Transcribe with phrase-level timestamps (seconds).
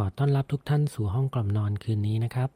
[0.00, 2.50] ขอต้อนรับทุกท่านสู่ห้องกล่อมนอนคืนนี้นะครับ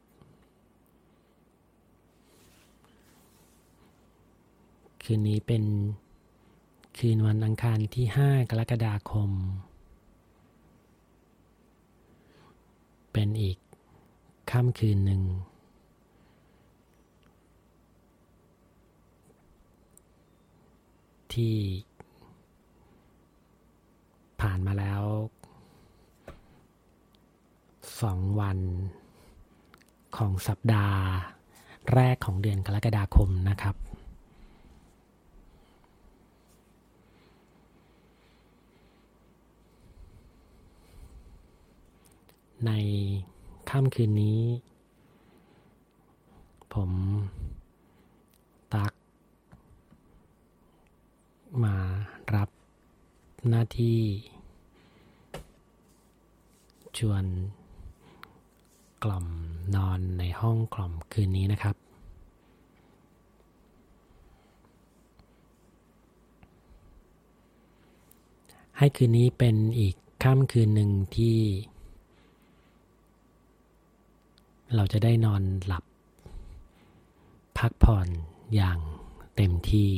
[5.03, 5.63] คืนนี้เป็น
[6.97, 9.29] คืนวันอังคารที่ 5 กรกฎาคม
[13.13, 13.57] เป็นอีก
[14.51, 15.21] ค่ำคืนหนึ่ง
[21.33, 21.55] ที่
[24.41, 25.03] ผ่านมาแล้ว
[28.03, 28.59] สองวัน
[30.17, 30.99] ของสัปดาห์
[31.93, 33.75] แรกของเดือนกรกฎาคมนะครับ
[42.65, 42.71] ใน
[43.69, 44.41] ค่ำคืนนี้
[46.73, 46.91] ผม
[48.73, 48.93] ตัก
[51.63, 51.75] มา
[52.35, 52.49] รับ
[53.49, 53.99] หน้าที่
[56.97, 57.25] ชวน
[59.03, 59.25] กล่อม
[59.75, 61.75] นอนในห้องกล่อมคืนนี้นะครับ
[68.77, 71.37] ให้คืนนี้เป็นอีกค่ำคืนหนึ่งที่
[74.75, 75.83] เราจะได้นอนหลับ
[77.57, 78.07] พักผ่อน
[78.55, 78.79] อย่าง
[79.35, 79.91] เต็มที่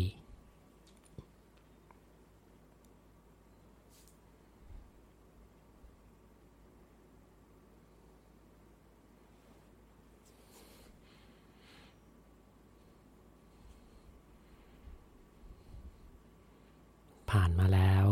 [17.31, 18.08] ผ่าน มาแล้ว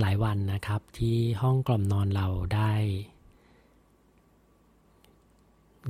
[0.00, 2.72] หลายวันนะครับที่ห้องกล่อมนอนเราได้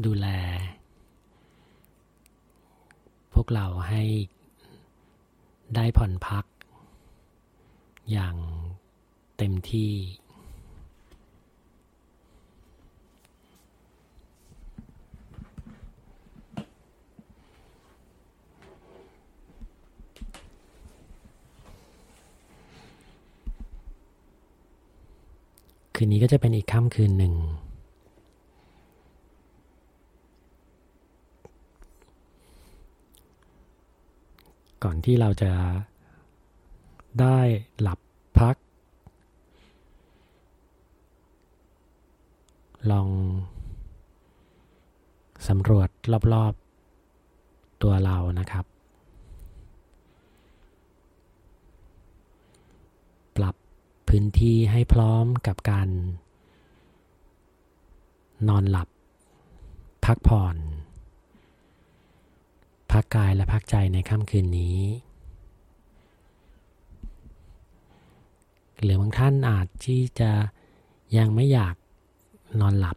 [0.04, 0.28] ดูแล
[3.34, 4.02] พวกเราให้
[5.76, 6.44] ได้ผ่อนพัก
[8.10, 8.36] อย่าง
[9.38, 9.92] เต็มที่
[26.02, 27.34] คืนนี้ก็จะเป็นอีกค่ำคืนหนึ่ง
[34.84, 35.52] ก่อนที่เราจะ
[37.20, 37.38] ได้
[37.80, 37.98] หลับ
[38.38, 38.56] พัก
[42.90, 43.08] ลอง
[45.48, 45.88] สำรวจ
[46.32, 48.64] รอบๆตัวเรานะครับ
[53.36, 53.54] ปรับ
[54.14, 55.88] พื้นที่ให้พร้อมกับการ
[58.48, 58.88] นอนหลับ
[60.04, 60.56] พักผ่อน
[62.92, 64.78] พักกายและพักใจในค่ำคืนนี้
[68.82, 70.30] หรือบางท่านอาจที่จะ
[71.16, 71.74] ยังไม่อยาก
[72.60, 72.96] นอนหลับ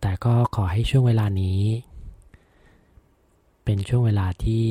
[0.00, 1.60] แต่ก็ขอให้ช่วงเวลานี้
[3.64, 4.66] เป็นช่วงเวลาที่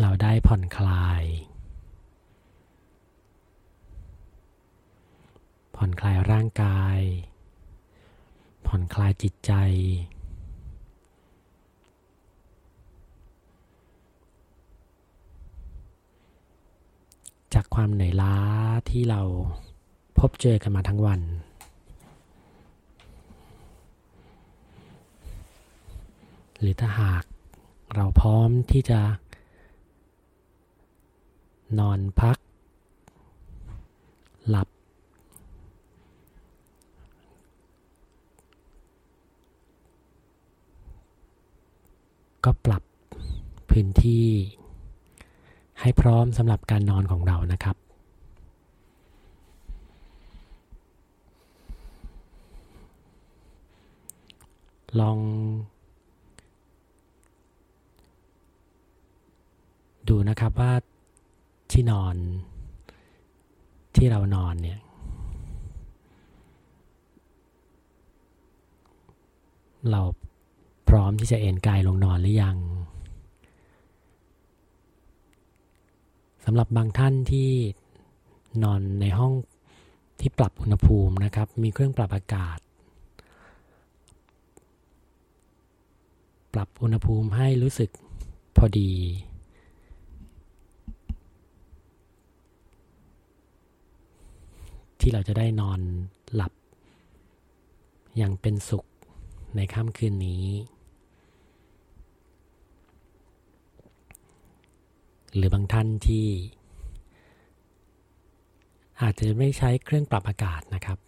[0.00, 1.24] เราได้ผ่อนคลาย
[5.84, 7.00] ผ่อนคลายร่างกาย
[8.66, 9.52] ผ่อนคลายจิตใจ
[17.54, 18.36] จากความเหนื่อยล้า
[18.90, 19.20] ที่เรา
[20.18, 21.20] พบเจอกันมาทั้งวัน
[26.58, 27.24] หรือถ้าหาก
[27.94, 29.00] เราพร้อมที่จะ
[31.78, 32.36] นอนพัก
[34.50, 34.68] หลับ
[42.44, 42.82] ก็ปรับ
[43.70, 44.26] พื้นที่
[45.80, 47.76] ให้พร้อมสำหรับการนอนของเรานะครับ
[55.00, 55.18] ลอง
[60.08, 60.72] ดูนะครับว่า
[61.72, 62.16] ที่นอน
[63.96, 64.80] ที่เรานอนเนี่ย
[69.90, 70.00] เรา
[70.94, 72.56] ร้อมที่จะเอนกายลงนอนหรือยัง
[76.44, 77.50] สำหรับบางท่านที่
[78.62, 79.32] นอนในห้อง
[80.20, 82.58] ที่ปรับอุณหภูมินะครับ มีเครื่องปรับอากาศ
[86.54, 87.90] ปรับอุณหภูมิให้รู้สึก
[88.56, 88.92] พอดี
[95.00, 95.80] ที่เราจะได้นอน
[96.34, 96.52] หลับ
[98.16, 98.84] อย่างเป็นสุข
[99.56, 100.44] ในค่ำคืนนี้
[105.34, 106.26] หรือบางท่านที่
[109.02, 110.98] อาจจะไม่ใช้เครื่องปรับอากาศนะครับ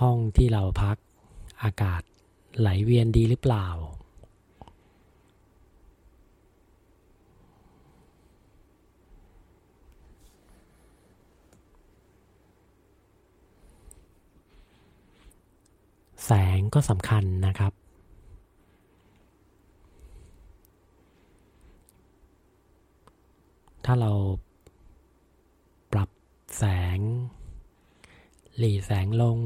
[0.00, 0.96] ห้องที่เราพัก
[1.62, 2.02] อากาศ
[2.58, 3.66] ไหลเวียนดีหรือเปล่า
[16.24, 17.72] แสงก็สำคัญนะครับ
[23.84, 24.12] ถ้าเรา
[25.92, 26.10] ปรับ
[26.56, 26.64] แส
[26.96, 26.98] ง
[28.56, 29.38] หลีแสงลง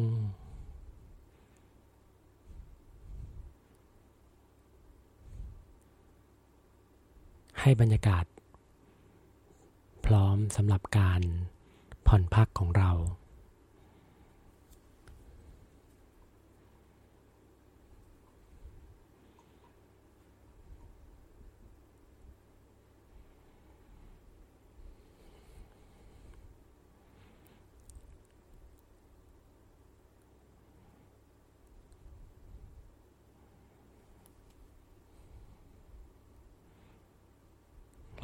[7.61, 8.25] ให้บรรยากาศ
[10.07, 11.21] พร้อมสำหรับการ
[12.07, 12.91] ผ่อนพักของเรา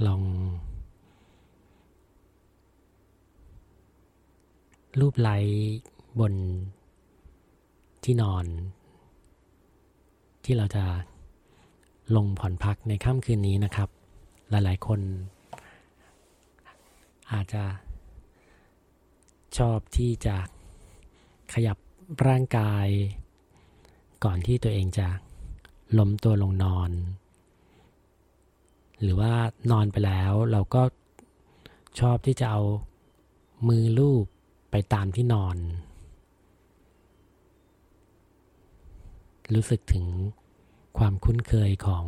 [0.06, 0.22] ลอง
[5.00, 5.36] รูปไล้
[6.20, 6.34] บน
[8.04, 8.44] ที่นอน
[10.44, 10.84] ที่เราจะ
[12.16, 13.88] ลงผ่อนพักในค่ำคืนนี้นะครับ
[14.50, 15.00] หลายๆ คน
[17.32, 17.64] อาจจะ
[19.58, 20.36] ชอบที่จะ
[21.52, 21.76] ขยับ
[22.26, 22.86] ร่างกาย
[24.24, 25.08] ก่อนที่ตัวเองจะ
[25.98, 26.90] ล้มตัวลงนอน
[29.02, 29.32] หรือว่า
[29.70, 30.82] นอนไปแล้วเราก็
[32.00, 32.62] ชอบที่จะเอา
[33.68, 34.26] มือลูบ
[34.70, 35.56] ไปตามที่นอน
[39.54, 40.06] รู้สึกถึง
[40.98, 42.06] ความคุ้นเคยของ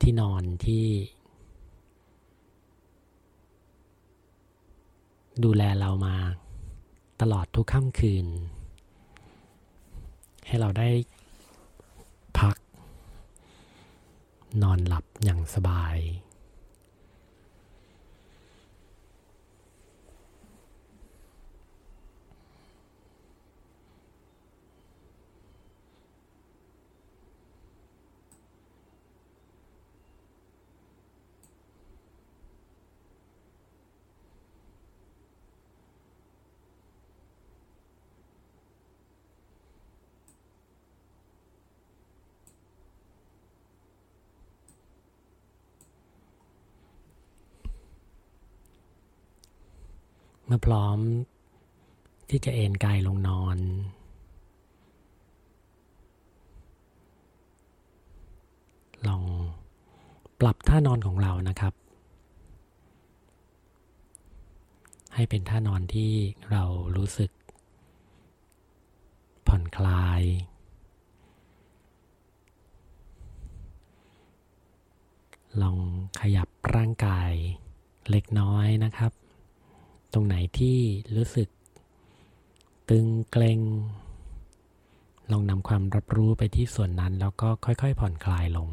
[0.00, 0.86] ที่นอนที่
[5.44, 6.16] ดูแลเรามา
[7.20, 8.26] ตลอดทุกค่ำคืน
[10.46, 10.88] ให้เราได้
[12.38, 12.56] พัก
[14.62, 15.96] นอนหลับอย่างสบาย
[50.54, 50.98] มื่อพร้อม
[52.30, 53.58] ที่จะเอนกายลงนอน
[59.06, 59.22] ลอง
[60.40, 61.74] ปรับท่านอนของเรานะครับ
[65.14, 66.12] ให้เป็นท่านอนที่
[66.50, 66.64] เรา
[66.96, 67.30] รู้สึก
[69.46, 70.22] ผ่อนคลาย
[75.62, 75.78] ลอง
[76.20, 77.32] ขยับร่างกาย
[78.10, 79.12] เล็กน้อยนะครับ
[80.14, 80.78] ตรงไหนที่
[81.16, 81.48] รู้สึก
[82.88, 83.60] ตึงเกร็ง
[85.32, 88.68] ลองนำความรับรู้ไปที่ส่วนนั้น แล้วก็ค่อยๆ ผ่อนคลายลง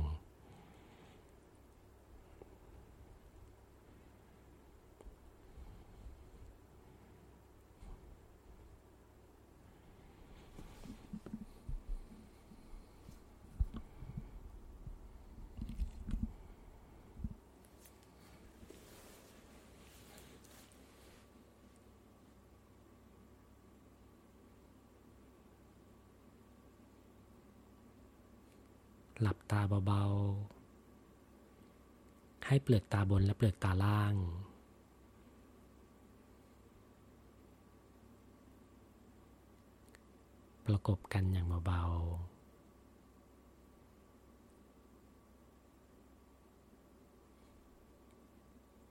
[29.21, 34.15] หลับตาเบาๆ ให้เปลือกตาบนและเปลือกตาล่าง
[40.65, 42.31] ประกบกันอย่างเบาๆ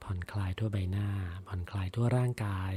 [0.03, 1.07] ผ่อนคลายทั่วใบหน้า
[1.47, 2.73] ผ่อนคลายทั่วร่างกาย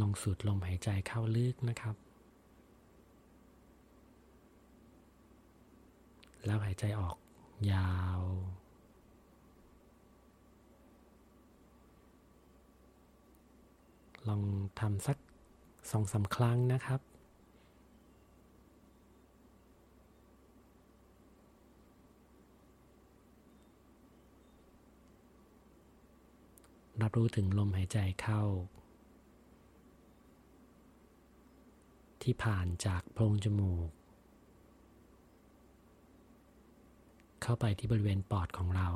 [0.00, 1.96] ลองสูดลมหายใจเข้าลึกนะครับ
[6.44, 7.16] แล้วหายใจออก
[7.72, 8.20] ยาว
[14.28, 14.42] ลอง
[14.80, 15.16] ทำสัก
[15.90, 17.00] สองสาครั้งนะครับ
[27.02, 28.42] รรับรู้ถึงลมหายใจเข้า
[32.24, 33.88] ที่ผ่านจากโพรงจมูก
[37.42, 38.88] เข้าไปที่บริเวณปอดของเรา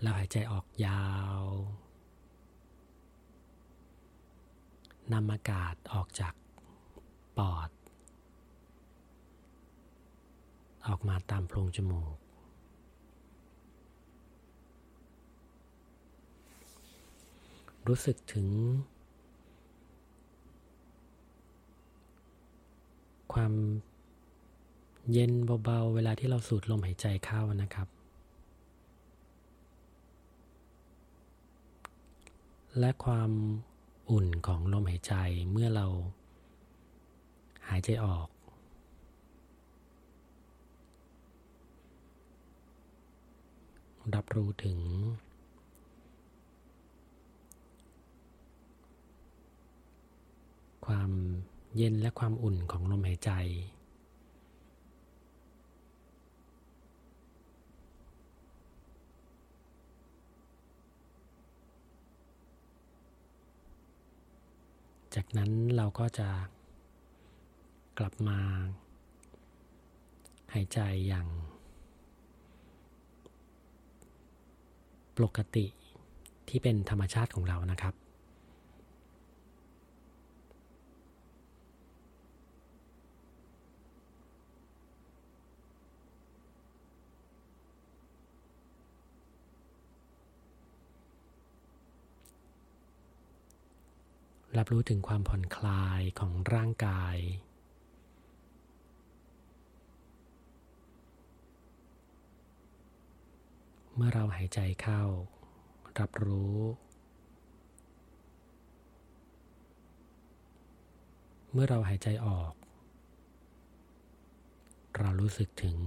[0.00, 1.04] แล้วหายใจออกยา
[1.38, 1.40] ว
[5.12, 6.34] นำอากาศออกจาก
[7.38, 7.70] ปอด
[10.86, 12.21] ออกมาตามโพรงจมูก
[17.88, 18.48] รู้สึกถึง
[23.32, 23.52] ความ
[25.12, 25.32] เย็น
[25.64, 27.88] เบาๆ เวลาที่เราสูดลมหายใจเข้านะครับ
[32.78, 33.30] และความ
[34.10, 35.14] อุ่นของลมหายใจ
[35.50, 35.86] เมื่อเรา
[37.68, 38.28] หายใจออก
[44.14, 44.78] รับรู้ถึง
[50.86, 51.10] ความ
[51.76, 53.32] เย็นและความอุ่นของลมหายใจ
[65.14, 66.28] จากนั้นเราก็จะ
[67.98, 68.38] กลับมา
[70.54, 71.26] หายใจอย่าง
[75.16, 75.66] ปกติ
[76.48, 77.94] ที่เป็นธรรมชาติของเรานะครับ
[94.58, 97.16] รับรู้ถึงความผ่อนคลายของร่างกาย
[103.94, 105.02] เมื่อเราหายใจเข้า
[105.98, 106.58] รับรู้
[111.52, 112.52] เมื่อเราหายใจออก
[114.98, 115.78] เรารู้สึกถึง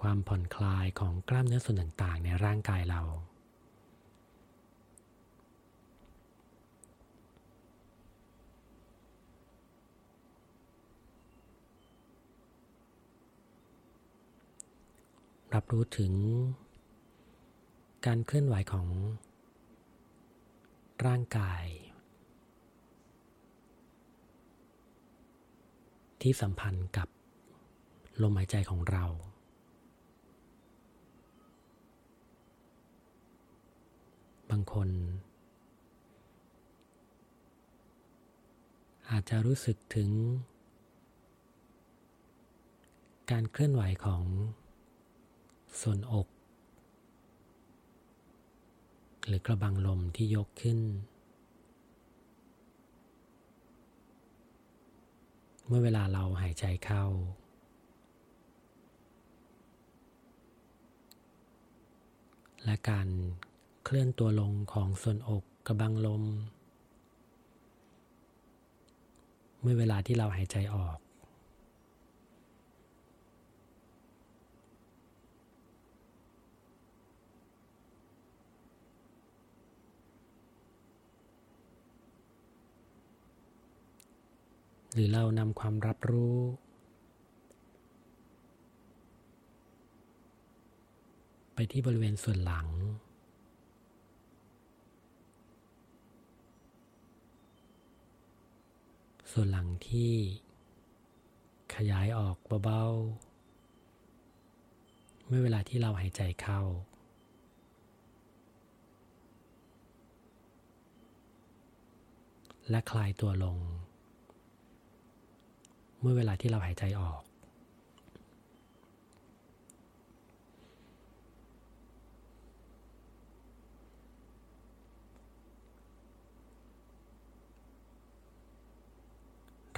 [0.00, 3.02] ความผ่อนคลายของกล้ามเนื้อส่วนต่างๆ ในร่างกายเรา
[15.56, 16.12] รับรู้ถึง
[18.06, 18.88] การเคลื่อนไหวของ
[21.06, 21.64] ร่างกาย
[26.20, 27.08] ที่สัมพันธ์กับ
[28.22, 29.04] ลมหายใจของเรา
[34.50, 34.88] บางคน
[39.10, 40.10] อาจจะรู้สึกถึง
[43.30, 44.24] การเคลื่อนไหวของ
[45.80, 46.26] ส่วนอก
[49.26, 50.78] หรือกระบังลมที่ยกขึ้น
[55.66, 57.04] เมื่อเวลาเราหายใจเข้า
[62.64, 63.08] และการ
[63.84, 66.22] เคลื่อนตัวลงของส่วนอกกระบังลม
[69.60, 70.98] เมื่อเวลาที่เราหายใจออก
[84.98, 86.38] หรือเรานำความรับรู้
[91.54, 92.68] ไปที่บริเวณส่วนหลัง
[99.32, 100.12] ส่วนหลังที่
[101.74, 106.60] ขยายออกเบาๆ เมื่อเวลาที่เราหายใจเข้า
[112.70, 113.58] และคลายตัวลง
[116.00, 117.20] เมื่อเวลาที่เราหายใจออก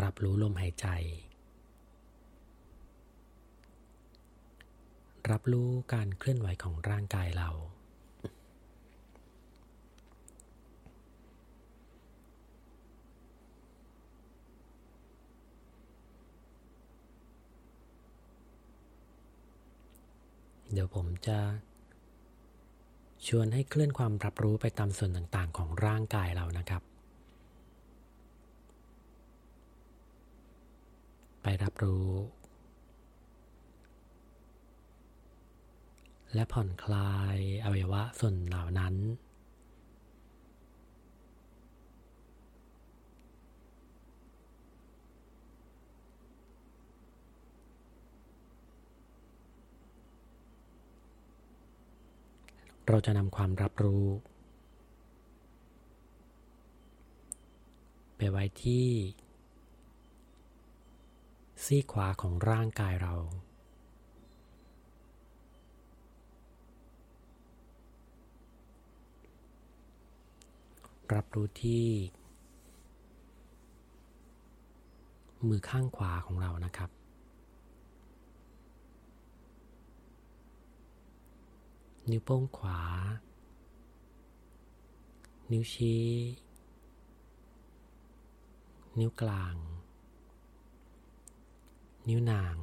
[0.03, 0.87] รับรู้ลมหายใจ
[5.31, 7.51] รับรู้การเคลื่อนไหวของร่างกายเรา
[20.73, 21.39] เดี๋ยวผมจะ
[23.27, 26.83] ชวนให้เคลื่อนความรับรู้ไปตามส่วนต่างๆของร่างกายเรานะครับ
[31.43, 32.09] ไปรับรู้
[36.35, 38.95] และผ่อนคลายอวัยวะส่วนเหล่านั้น
[52.91, 54.07] เราจะนำความรับรู้
[58.17, 58.89] ไปไว้ที่
[61.65, 63.15] ซีขวาของร่างกายเรา
[71.15, 71.87] รับรู้ที่
[75.49, 76.98] มือข้างขวาของเรานะครับ
[82.11, 82.81] นิ้วโป้งขวา
[85.51, 86.07] นิ้วชี้
[88.99, 89.57] นิ้วกลาง
[92.09, 92.57] นิ้วนาง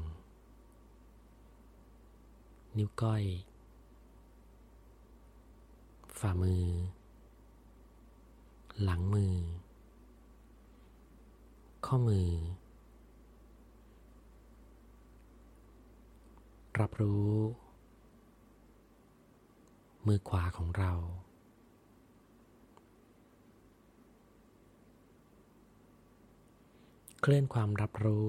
[2.78, 3.24] นิ้วก้อย
[6.20, 6.66] ฝ่ามือ
[8.84, 9.36] หลังมือ
[11.86, 12.30] ข้อมือ
[16.80, 17.34] รับรู้
[20.08, 20.92] มือขวาของเรา
[27.22, 28.28] เคลื่อนความรับรู้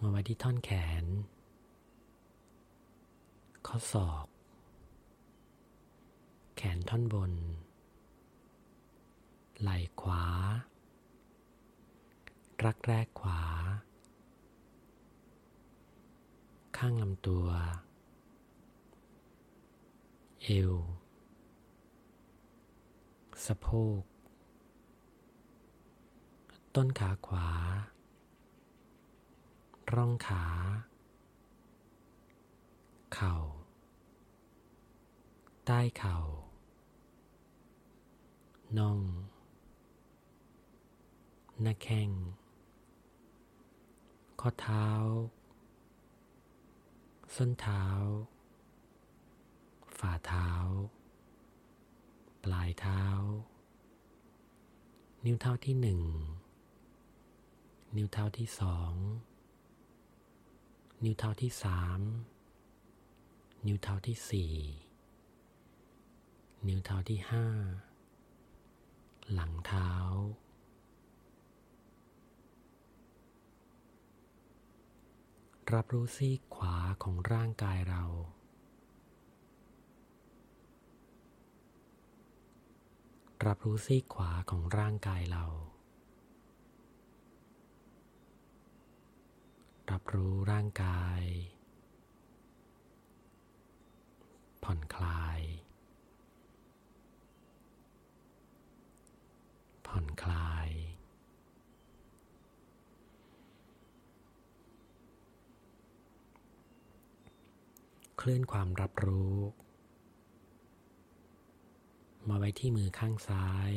[0.00, 0.70] มาไว้ที่ท่อนแข
[1.02, 1.04] น
[3.66, 4.26] ข้อศอก
[6.56, 7.32] แขนท่อนบน
[9.60, 10.24] ไหล่ขวา
[12.64, 13.42] รักแรกขวา
[16.76, 17.46] ข้างลำตัว
[20.42, 20.74] เอว
[23.44, 23.66] สะโพ
[24.00, 24.02] ก
[26.74, 27.48] ต้นขาขวา
[29.94, 30.44] ร่องขา
[33.14, 33.34] เข่า
[35.66, 36.16] ใต้เข่า
[38.78, 39.00] น่อง
[41.62, 42.10] หน้าแข้ง
[44.40, 44.88] ข้อเท้า
[47.34, 47.84] ส้นเท้า
[50.00, 50.48] ฝ่าเท้า
[52.44, 53.04] ปลายเท้า
[55.24, 56.02] นิ้วเท้าที่หนึ่ง
[57.96, 58.92] นิ้วเท้าที่สอง
[61.04, 62.00] นิ้วเท้าที่สาม
[63.66, 64.54] นิ้วเท้าที่สี่
[66.68, 67.46] นิ้วเท้าที่ห้า
[69.32, 69.90] หลังเท้า
[75.74, 78.04] รับรู้ซีกขวาของร่างกายเรา
[83.48, 85.44] รับรู้ซีกขวาของร่างกายเรา
[89.90, 91.22] รับรู้ร่างกาย
[94.64, 95.40] ผ่อนคลาย
[99.86, 100.70] ผ่อนคลาย
[108.16, 109.36] เคลื่อนความรับรู้
[112.28, 113.72] มาไว้ที่มือข้างซ้าย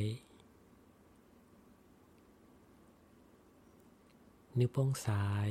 [4.60, 5.50] นิ้วโป้งซ้าย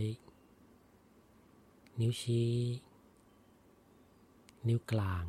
[2.01, 2.53] นิ้วชี้
[4.69, 5.27] นิ้วกลาง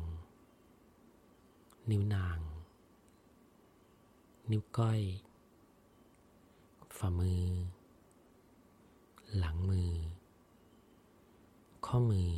[1.90, 2.38] นิ้วนาง
[4.50, 5.00] นิ้วก้อย
[6.96, 7.44] ฝ่ามือ
[9.36, 9.92] หลังมือ
[11.86, 12.32] ข้อมือ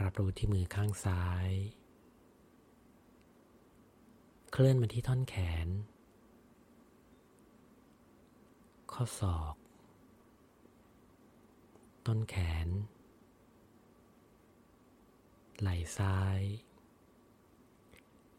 [0.00, 1.48] รับรู้ที่มือข้างซ้าย
[4.60, 5.68] เคลื่อนมาที่ท่อนแขน
[8.92, 9.54] ข้อศอก
[12.06, 12.68] ต้นแขน
[15.60, 16.40] ไหล่ซ้าย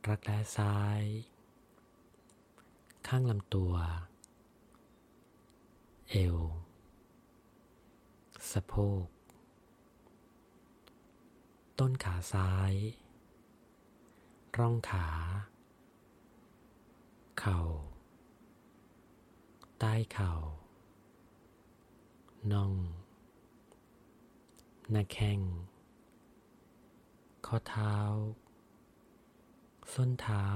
[0.07, 1.01] รักแร้ซ้าย
[3.07, 3.73] ข้างลำตัว
[6.09, 6.37] เอว
[8.51, 9.05] สะโพก
[11.79, 12.73] ต้นขาซ้าย
[14.57, 15.07] ร่องขา
[17.39, 17.59] เข่า
[19.79, 20.33] ใต้เข่า
[22.51, 22.73] น่อง
[24.91, 25.39] หน้าแข้ง
[27.45, 27.95] ข้อเท้า
[29.93, 30.47] ส้นเท้า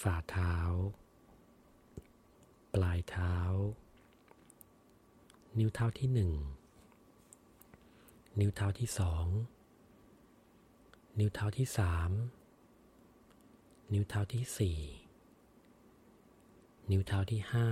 [0.00, 0.54] ฝ่าเท้า
[2.74, 3.36] ปลายเท้า
[5.58, 6.32] นิ้วเท้าที่หนึ่ง
[8.38, 9.26] นิ้วเท้าที่สอง
[11.18, 12.10] นิ้วเท้าที่สาม
[13.92, 14.78] นิ้วเท้าที่สี่
[16.90, 17.68] นิ้วเท้าที่ห้า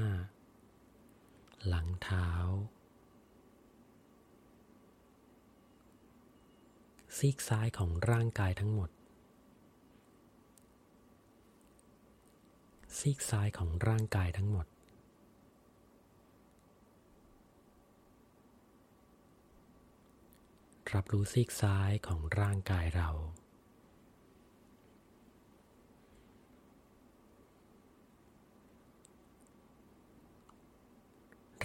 [1.66, 2.28] หลังเท้า
[7.18, 8.90] ซีกซ้ายของร่างกายทั้งหมด
[12.98, 14.66] ซีกซ้ายของร่างกายทั้งหมด
[20.94, 23.10] รับรู้ซีกซ้ายของร่างกายเรา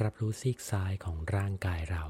[0.04, 2.06] รับรู้ซีกซ้ายของร่างกายเรา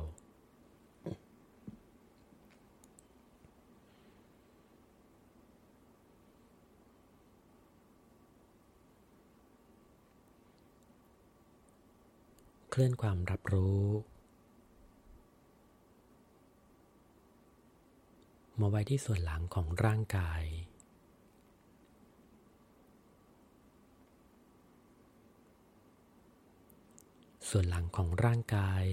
[12.73, 13.83] เคลื่อนความรับรู้
[18.59, 20.43] มาไว้ที่ส่วนหลังของร่างกาย
[27.53, 28.85] ส่วนหลังของร่างกาย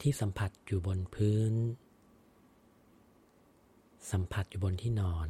[0.00, 1.52] ที่สัมผัสอยู่บนพื้น
[4.10, 5.28] สัมผัสอยู่บนที่นอน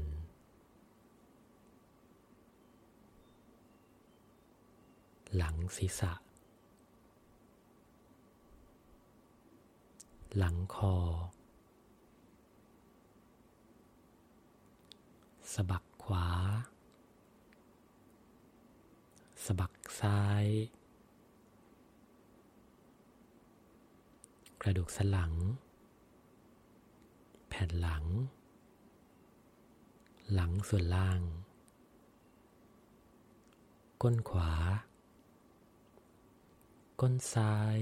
[5.37, 6.13] หลังศีรษะ
[10.37, 10.97] หลังคอ
[15.53, 16.27] สะบักขวา
[19.45, 20.45] สะบัก ซ้าย
[24.61, 25.33] กระดูกสันหลัง
[27.49, 28.05] แผ่นหลัง
[30.33, 31.21] หลังส่วนล่าง
[34.03, 34.53] ก้นขวา
[37.01, 37.79] ก้นซ้าย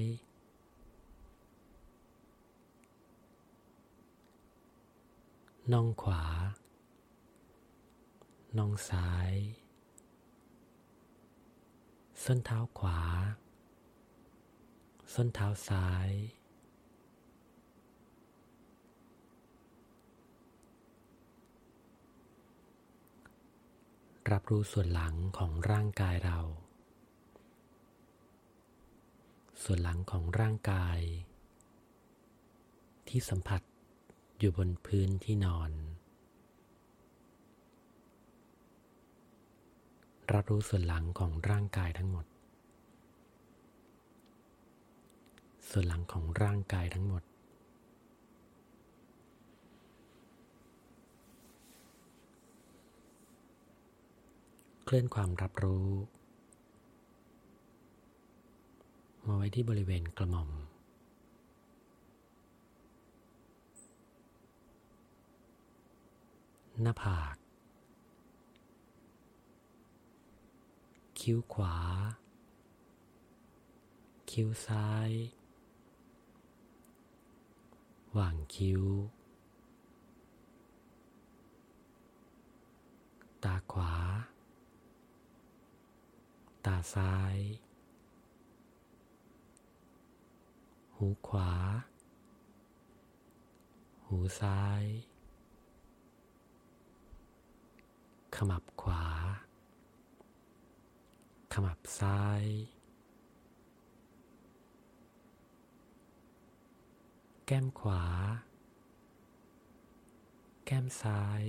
[5.73, 6.25] น่องขวา
[8.59, 9.33] น่องซ้าย
[12.27, 13.01] ส้นเท้าขวา
[15.15, 16.11] ส้นเท้าซ้าย
[24.31, 26.41] รับรู้ส่วนหลังของร่างกายเรา
[29.63, 30.99] ส่วนหลังของร่างกาย
[33.09, 33.63] ที่สัมผัส
[34.39, 35.71] อยู่บนพื้นที่นอน
[40.35, 42.27] รับรู้ส่วนหลังของร่างกายทั้งหมด
[45.71, 47.23] ส่วนหลังของร่างกายทั้งหมด
[54.85, 55.89] เคลื่อนความรับรู้
[59.27, 60.51] มาไว้ที่บริเวณกระหม่อม
[66.83, 67.37] หน้าผาก
[71.21, 71.77] คิ้วขวา
[74.31, 75.11] คิ้วซ้าย
[78.13, 78.85] หว่างคิ้ว
[83.45, 83.95] ตาขวา
[86.65, 87.37] ตาซ้าย
[90.97, 91.53] หูขวา
[94.07, 94.85] หูซ้าย
[98.35, 99.05] ขมับขวา
[101.65, 102.45] มับซ้าย
[107.47, 108.05] แก้มขวา
[110.65, 111.43] แก้มซ้าย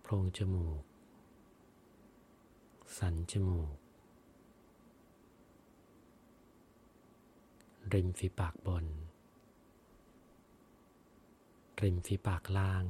[0.00, 0.82] โพรงจมูก
[2.98, 3.76] สันจมูก
[7.92, 8.86] ริมฝีปากบน
[11.82, 12.84] ริมฝีปากล่าง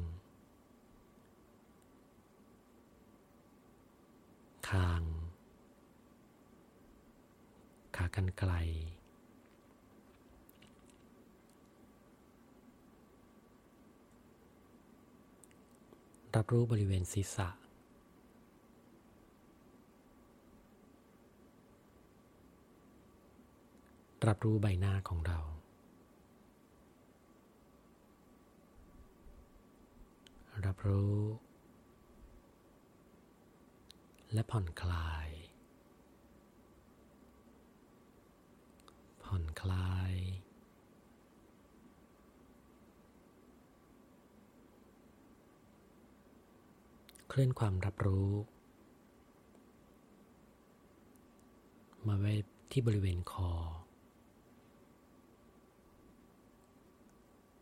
[4.68, 5.02] คาง
[7.96, 8.52] ขากรรไกล
[16.36, 17.48] รับรู้บริเวณศีรษะ
[24.26, 25.38] รับรู้ใบหน้าของเรา
[30.66, 31.12] รับรู้
[34.32, 35.28] และผ่อนคลาย
[39.24, 40.14] ผ่อนคลาย
[47.28, 48.30] เคลื่อนความรับรู้
[52.06, 52.34] มาไว้
[52.70, 53.50] ที่บริเวณคอ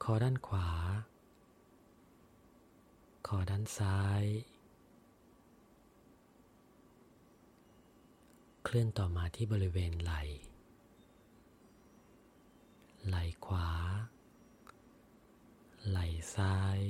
[0.02, 0.68] คอด้านขวา
[3.26, 4.24] คอด้านซ้าย
[8.68, 10.22] เคลื่อนต่อมาที่บริเวณไหล่
[13.06, 13.68] ไหล่ขวา
[15.88, 16.80] ไหล่ซ้าย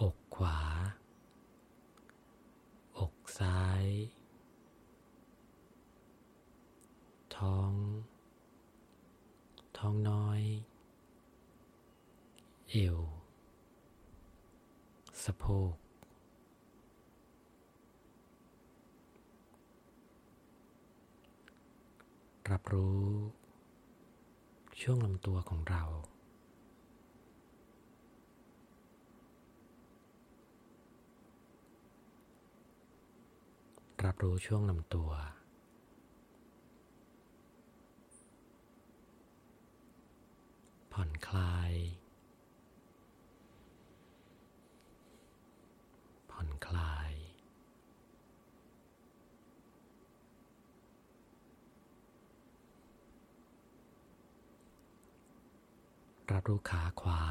[0.00, 0.60] อกขวา
[2.98, 3.84] อกซ้าย
[7.36, 7.72] ท้อง
[9.78, 10.40] ท้องน้อย
[12.70, 12.98] เอว
[15.24, 15.83] สะโพก
[22.52, 23.04] รับรู้
[24.80, 25.82] ช่วงลำตัวของเรา
[34.04, 35.10] รับรู้ช่วงลำตัว
[40.92, 41.72] ผ่อนคลาย
[46.30, 47.12] ผ่อนคลาย
[56.32, 57.22] รับรู้ขาขวา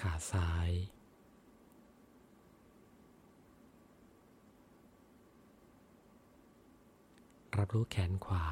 [0.00, 0.70] ขาซ้าย
[7.58, 8.46] รับรู้แขนขวา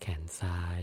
[0.00, 0.82] แขนซ้าย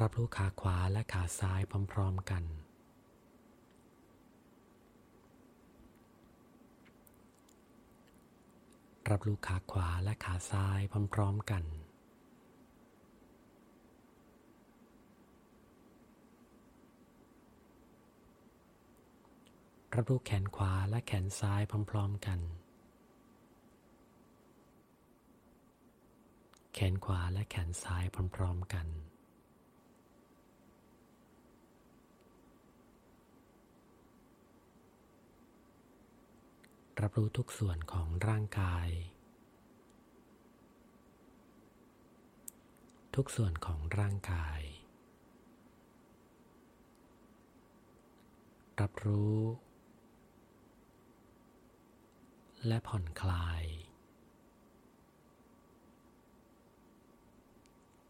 [0.00, 1.60] รับรู้ขาขวาและขาซ้าย
[1.92, 2.44] พร้อม ๆ กัน
[9.10, 10.80] รับรู้ขาขวาและขาซ้าย
[11.14, 11.64] พร้อมๆกัน
[19.94, 22.40] รับรู้แขนขวาและแขนซ้ายพร้อมๆกัน
[26.74, 28.04] แขนขวาและแขนซ้าย
[28.36, 28.86] พร้อมๆกัน
[37.02, 38.88] รับรู้ทุกส่วนของร่างกาย
[43.14, 44.60] ทุกส่วนของร่างกาย
[48.80, 49.38] รับรู้
[52.66, 53.64] และผ่อนคลาย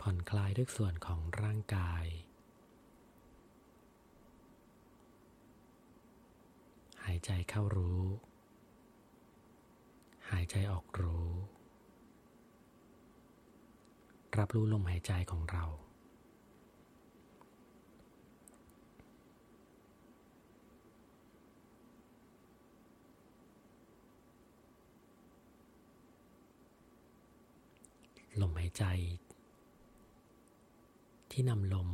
[0.00, 2.04] ผ่อนคลายทุกส่วนของร่างกาย
[7.04, 8.02] หายใจเข้ารู้
[10.30, 11.28] หายใจออกรู้
[14.38, 15.64] รับรู้ลมหายใจของเรา
[28.40, 28.84] ลมหายใจ
[31.30, 31.90] ที่นำลม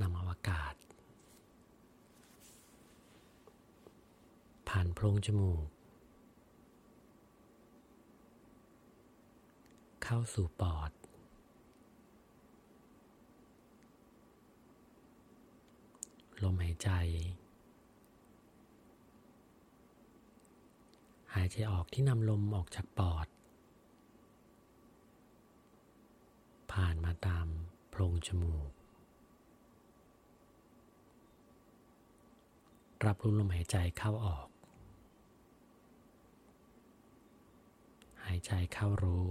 [0.00, 0.74] นำอวกาศ
[4.68, 5.79] ผ่านโพรงจมูก
[10.12, 10.90] เข้าสู่ปอด
[16.42, 16.90] ลมหายใจ
[21.34, 23.26] หายใจออกที่นำลมออกจากปอด
[26.72, 27.46] ผ่านมาตาม
[27.90, 28.70] โพรงจมูก
[33.06, 34.48] รับรู้ลมหายใจเข้าออก
[38.26, 39.26] หายใจเข้ารู้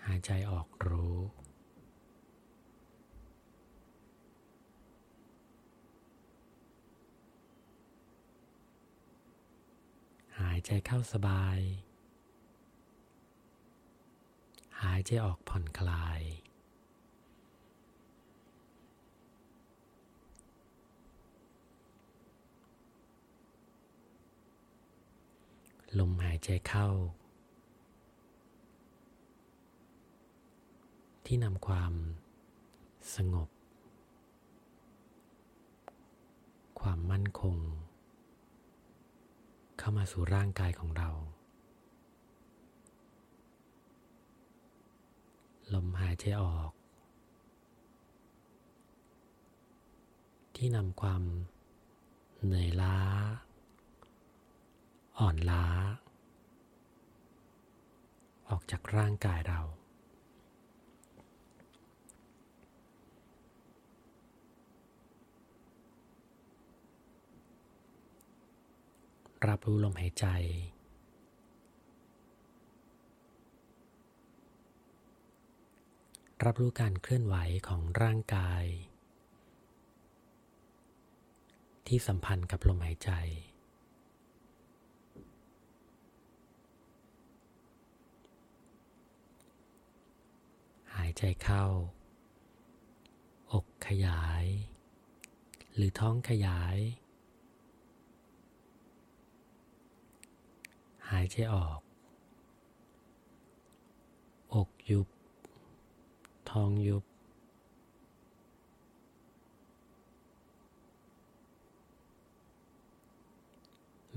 [0.11, 1.17] ายใจออกรู้
[10.39, 11.59] หายใจเข้าสบาย
[14.81, 16.21] หายใจออกผ่อนคลาย
[25.99, 26.89] ลมหายใจเข้า
[31.33, 31.93] ที่นำความ
[33.15, 33.49] สงบ
[36.79, 37.57] ความมั่นคง
[39.77, 41.09] เข้ามาสู่ร่างกายของเรา
[45.73, 46.71] ลมหายใจออก
[50.55, 51.23] ที่นำความ
[52.43, 52.97] เหนื่อยล้า
[55.19, 55.65] อ่อนล้า
[58.49, 59.71] ออกจากร่างกายเรา ล
[69.49, 70.25] รับรู้ลมหายใจ
[76.45, 77.35] รับรู้การเคลื่อนไหว
[77.67, 78.63] ของร่างกาย
[81.87, 83.11] ที่สัมพันธ์กับลมหายใจ
[90.97, 91.65] หายใจเข้า
[93.53, 94.45] อกขยาย
[95.75, 96.77] หรือท้องขยาย
[101.11, 101.79] หายใจออก
[104.55, 105.07] อกยุบ
[106.49, 107.03] ท้องยุบ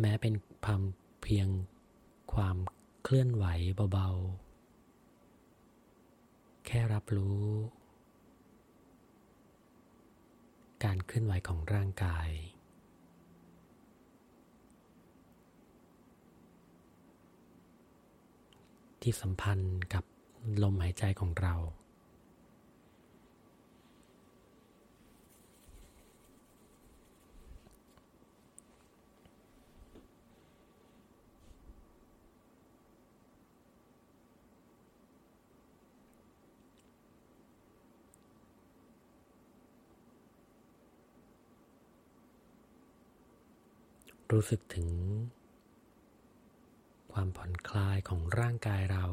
[0.01, 0.83] แม้เป็นพม
[1.23, 1.49] เพียง
[2.33, 2.57] ความ
[3.05, 3.45] เคลื่อนไหว
[3.93, 7.45] เบาๆ แค่รับรู้
[10.85, 12.29] การเคลื่อนไหวของร่างกาย
[19.05, 20.05] ที่สัมพันธ์กับ
[20.63, 21.55] ลมหายใจของเรา
[44.33, 44.89] รู้สึกถึง
[47.15, 49.07] ความผ่อนคลายของร่างกายเรา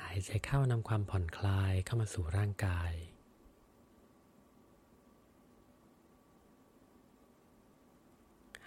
[0.00, 2.92] หายใจเข้านำความผ่อนคลายเข้ามาสู่ร่างกาย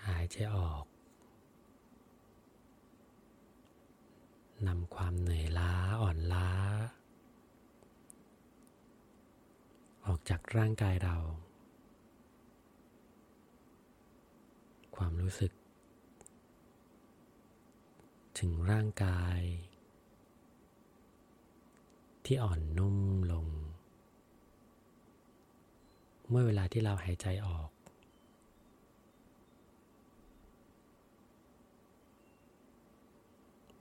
[0.08, 0.84] หายใจออก
[4.68, 6.50] นำความเหนื่อยล้าอ่อนล้า
[10.06, 11.18] ออกจากร่างกายเรา
[14.96, 15.52] ความรู้สึก
[18.40, 19.40] ถึงร่างกาย
[22.26, 22.98] ที่อ่อนนุ่ม
[23.32, 23.48] ลง
[26.30, 27.70] เมื่อเวลาที่เราหายใจออก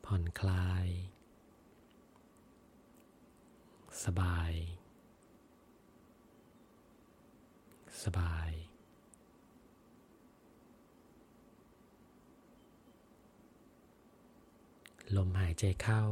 [0.05, 0.87] ผ่อนคลาย
[4.05, 4.53] สบาย
[8.05, 8.51] สบาย
[15.17, 16.03] ลมหายใจเข้า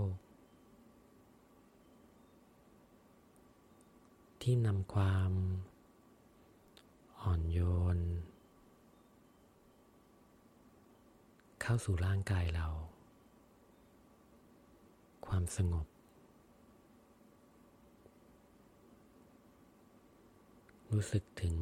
[4.42, 5.32] ที่นำความ
[7.20, 7.58] อ่อนโย
[7.96, 7.98] น
[11.60, 12.68] เข้าสู่ร่างกายเรา
[15.26, 15.89] ความสงบ
[20.96, 21.56] รู้สึกถึง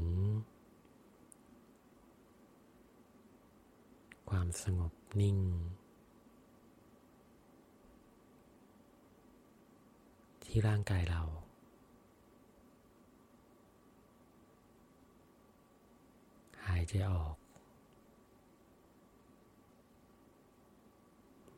[4.30, 5.38] ความสงบนิ่ง
[10.44, 11.22] ที่ร่างกายเรา
[16.66, 17.36] หายใจออก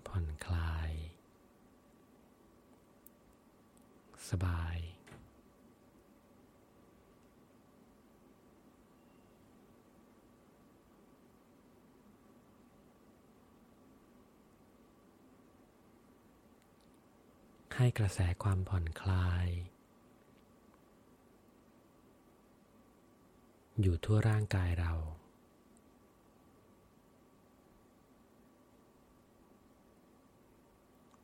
[0.07, 0.93] ผ่อนคลาย
[4.29, 4.90] สบาย
[17.83, 19.49] ให้กระแสความผ่อนคลาย
[23.81, 24.93] อยู่ทั่วร่างกายเรา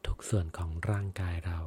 [0.07, 1.59] ทุกส่วนของร่างกายเรา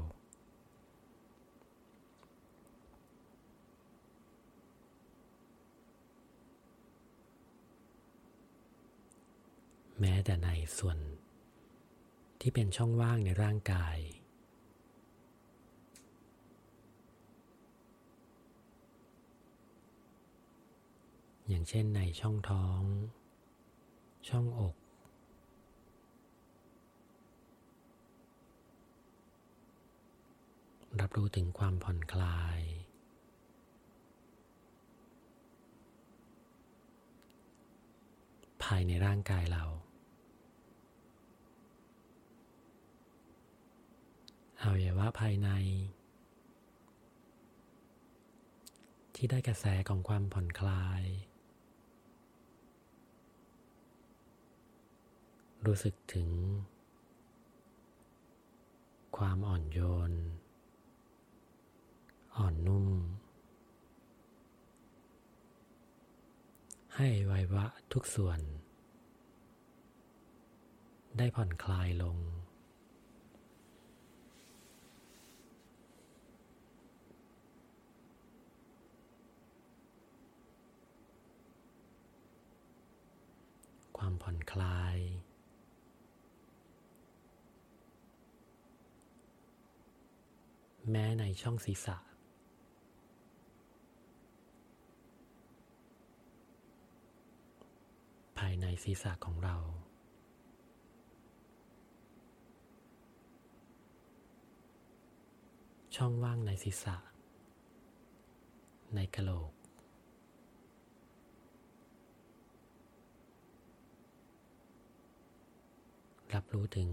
[9.99, 10.97] แม้แต่ในส่วน
[12.41, 13.97] ที่เป็นช่องว่างในร่างกาย
[21.59, 22.81] อย่างเช่นในช่องท้อง
[24.29, 24.75] ช่องอก
[30.99, 32.59] รับรู้ถึงความผ่อนคลาย
[38.63, 39.63] ภายในร่างกายเรา
[44.61, 45.49] อวัยวะภายใน
[49.15, 51.03] ที่ได้กระแสของความผ่อนคลาย
[55.69, 56.29] รู้สึกถึง
[59.17, 60.11] ความอ่อนโยน
[62.37, 62.87] อ่อนนุ่ม
[66.95, 68.39] ให้วัยวะทุกส่วน
[71.17, 72.17] ได้ผ่อนคลายลง
[83.97, 84.97] ความผ่อนคลาย
[90.91, 91.97] แม้ในช่องศีรษะ
[98.37, 99.55] ภายในศีรษะของเรา
[105.95, 106.95] ช่องว่างในศีรษะ
[108.95, 109.51] ในกะโหลก
[116.33, 116.89] รับรู้ถึง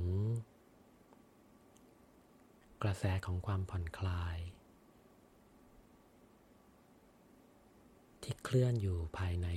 [2.83, 4.39] กระแสของความผ่อนคลาย
[8.23, 9.49] ที่เคลื่อนอยู่ภายใน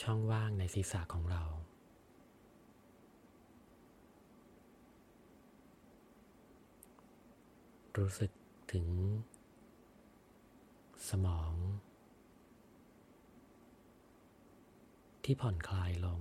[0.00, 1.44] ช่องว่างในศีรษะของเรา
[7.96, 8.30] รู้สึก
[8.72, 8.86] ถึง
[11.08, 11.54] สมอง
[15.24, 16.20] ที่ผ่อนคลายลง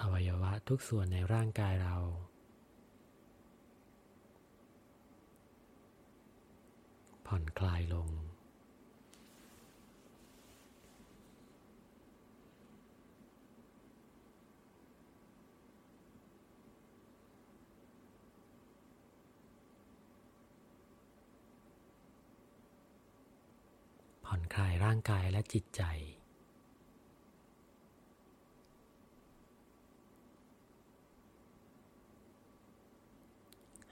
[0.00, 1.96] อวัยวะทุกส่วนในร่างกายเรา
[7.26, 8.08] ผ่อนคลายลง
[24.24, 25.82] ผ่อนคลายร่างกายและจิตใจ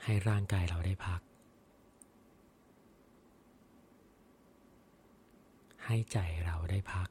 [0.04, 1.20] ให้ร่างกายเราได้พัก
[5.86, 7.08] ให้ใจเราได้พัก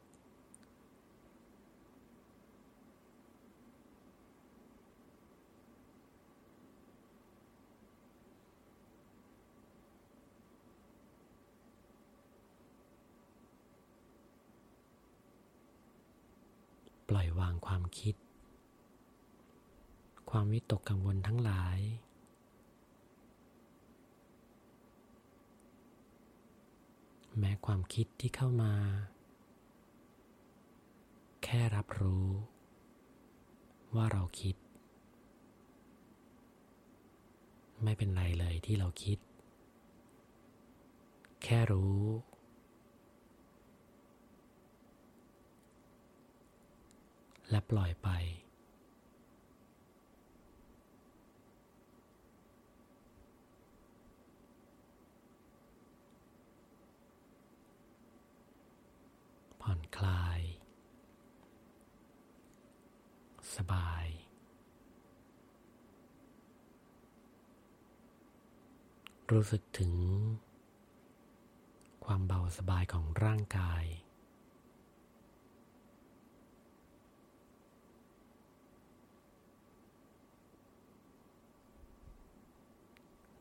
[17.09, 18.15] ปล่อยวางความคิด
[20.29, 21.79] ความวิตกกังวลทั้งหลาย
[27.39, 28.73] แม้ความคิดที่เข้ามา
[31.43, 32.27] แค่รับรู้
[33.95, 34.55] ว่าเราคิด
[37.83, 39.17] ไม่เป็นไรเลยที่เราคิด
[41.43, 42.01] แค่รู้
[47.49, 48.09] และปล่อยไป
[59.61, 60.41] ผ่อน คลาย
[63.55, 64.07] สบาย
[69.31, 69.93] รู้สึกถึง
[72.05, 73.83] ความเบาสบายของร่างกาย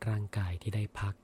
[0.08, 1.14] ร่างกายที่ได้พัก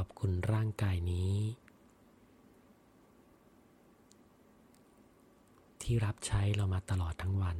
[0.00, 1.34] อบคุณร่างกายนี้
[5.82, 7.58] ที่รับใช้เรามาตลอดทั้งวัน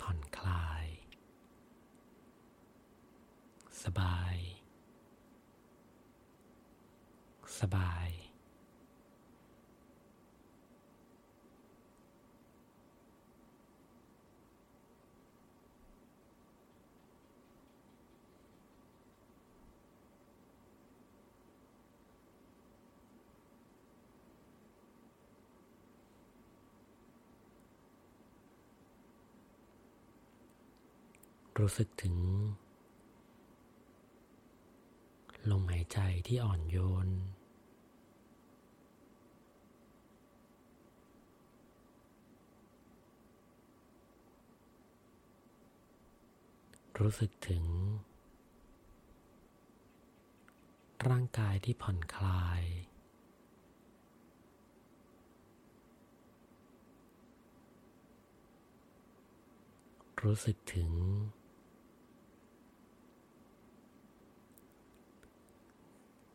[0.00, 0.86] ผ่อนคลาย
[3.86, 4.36] สบาย
[7.60, 8.08] สบาย
[31.58, 32.14] รู้สึกถึง
[35.50, 37.08] ลมหายใจที่อ่อนโยน
[46.98, 47.64] รู้สึกถึง
[51.08, 52.62] ร่างกายที่ผ่อนคลาย
[60.22, 60.90] รู้สึกถึง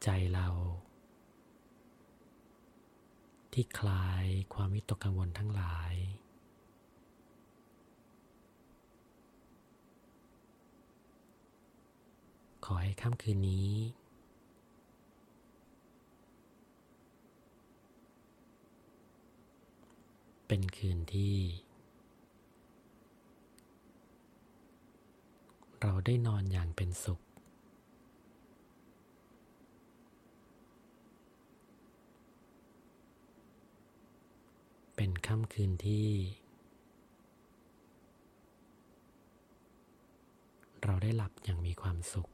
[0.03, 0.47] ใจเรา
[3.53, 5.93] ที่คลายความวิตกกังวลทั้งหลาย
[12.65, 13.71] ขอให้ค่ำคืนนี้
[20.47, 21.35] เป็นคืนที่
[25.81, 27.21] เราได้นอนอย่างเป็นสุข
[35.03, 36.07] เป็นค่ำคืนที่
[40.83, 42.29] เราได้หลับอย่างมีความสุข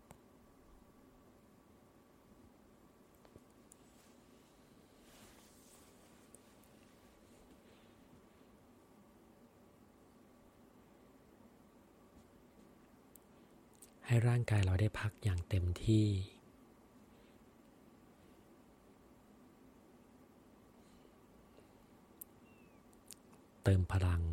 [14.05, 16.36] ให้ร่างกายเราได้พักอย่างเต็มที่
[23.69, 24.23] เติมพลัง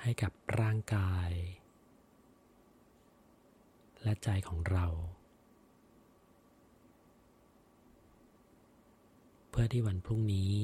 [0.00, 1.30] ให้กับร่างกาย
[4.02, 4.86] และใจของเรา
[9.50, 10.54] เพื่อที่วันพรุ่งนี้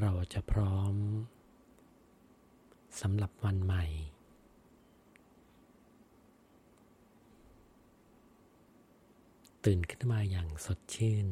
[0.00, 0.94] เราจะพร้อม
[3.00, 3.84] สำหรับวันใหม่
[9.64, 11.26] ตื่นขึ้นมาอย่างสดชื่น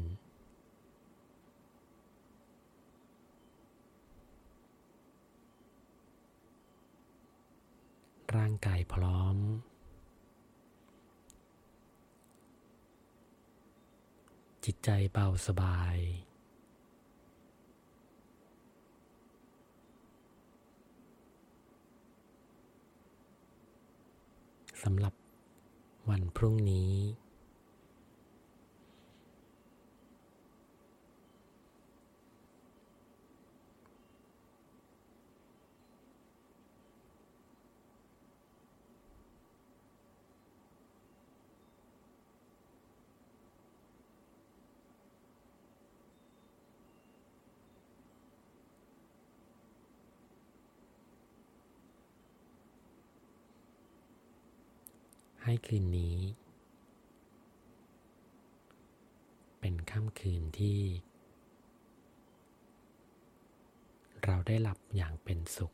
[8.36, 9.36] ร่างกายพร้อม
[14.64, 15.96] จิตใจเบาสบาย
[24.82, 25.14] สำหรับ
[26.08, 26.92] วันพรุ่งนี้
[55.44, 56.18] ให้คืนนี้
[59.60, 60.80] เป็นค่ำคืนที่
[64.24, 65.72] เราได้หลับอย่างเป็นสุข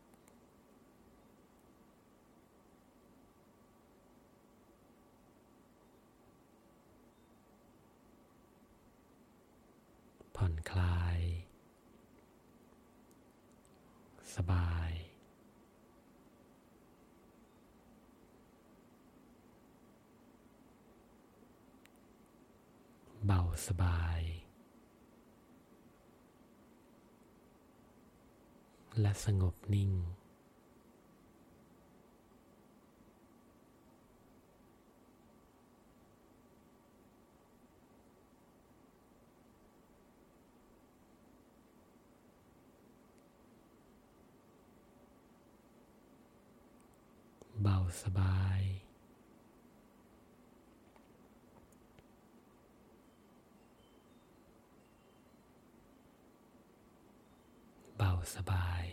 [10.37, 11.19] ผ่อนคลาย
[14.35, 14.98] สบาย
[23.31, 24.21] เบาสบาย
[29.01, 29.93] และสงบนิ่ง
[47.63, 48.63] เบาสบาย
[57.99, 58.85] เบาสบาย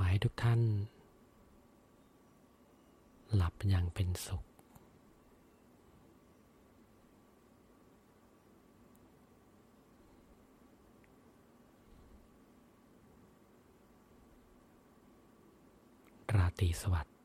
[0.00, 0.60] อให้ทุกท่าน
[3.34, 4.42] หลับอย่างเป็นสุข
[16.36, 17.17] ราตรีสวัสดิ์